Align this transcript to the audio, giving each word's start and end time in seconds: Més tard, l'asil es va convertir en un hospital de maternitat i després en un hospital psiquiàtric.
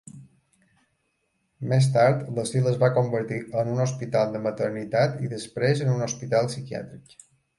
Més 1.73 1.89
tard, 1.97 2.23
l'asil 2.37 2.69
es 2.71 2.79
va 2.83 2.89
convertir 2.95 3.37
en 3.63 3.69
un 3.75 3.83
hospital 3.85 4.33
de 4.37 4.43
maternitat 4.47 5.23
i 5.27 5.31
després 5.35 5.87
en 5.89 5.95
un 5.97 6.03
hospital 6.07 6.53
psiquiàtric. 6.53 7.17